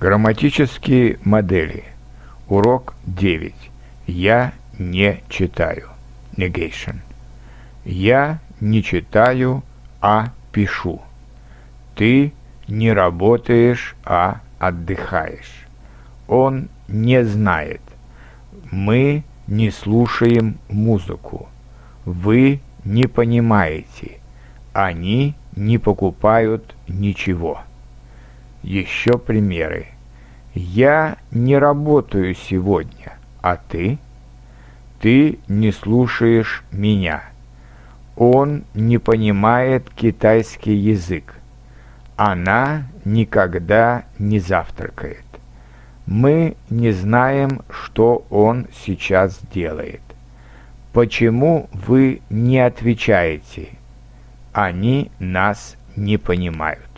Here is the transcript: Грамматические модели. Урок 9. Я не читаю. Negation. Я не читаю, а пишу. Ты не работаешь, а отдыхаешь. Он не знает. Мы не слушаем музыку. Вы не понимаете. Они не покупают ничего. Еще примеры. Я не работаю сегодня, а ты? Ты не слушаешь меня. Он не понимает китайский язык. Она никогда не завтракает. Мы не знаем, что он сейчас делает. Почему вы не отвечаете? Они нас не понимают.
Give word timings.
Грамматические 0.00 1.18
модели. 1.24 1.84
Урок 2.48 2.94
9. 3.04 3.54
Я 4.06 4.54
не 4.78 5.22
читаю. 5.28 5.90
Negation. 6.38 7.00
Я 7.84 8.38
не 8.62 8.82
читаю, 8.82 9.62
а 10.00 10.32
пишу. 10.52 11.02
Ты 11.96 12.32
не 12.66 12.94
работаешь, 12.94 13.94
а 14.02 14.40
отдыхаешь. 14.58 15.66
Он 16.28 16.70
не 16.88 17.22
знает. 17.22 17.82
Мы 18.70 19.22
не 19.46 19.70
слушаем 19.70 20.60
музыку. 20.70 21.46
Вы 22.06 22.62
не 22.84 23.06
понимаете. 23.06 24.20
Они 24.72 25.34
не 25.54 25.76
покупают 25.76 26.74
ничего. 26.88 27.60
Еще 28.62 29.18
примеры. 29.18 29.86
Я 30.54 31.16
не 31.30 31.56
работаю 31.56 32.34
сегодня, 32.34 33.14
а 33.40 33.56
ты? 33.56 33.98
Ты 35.00 35.38
не 35.48 35.72
слушаешь 35.72 36.62
меня. 36.70 37.22
Он 38.16 38.64
не 38.74 38.98
понимает 38.98 39.88
китайский 39.88 40.74
язык. 40.74 41.34
Она 42.16 42.84
никогда 43.06 44.04
не 44.18 44.40
завтракает. 44.40 45.24
Мы 46.04 46.56
не 46.68 46.90
знаем, 46.90 47.62
что 47.70 48.26
он 48.28 48.66
сейчас 48.84 49.40
делает. 49.54 50.02
Почему 50.92 51.70
вы 51.72 52.20
не 52.28 52.58
отвечаете? 52.58 53.68
Они 54.52 55.10
нас 55.18 55.76
не 55.96 56.18
понимают. 56.18 56.89